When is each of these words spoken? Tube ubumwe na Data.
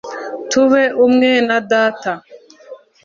Tube 0.49 0.83
ubumwe 0.95 1.31
na 1.47 1.57
Data. 1.71 2.11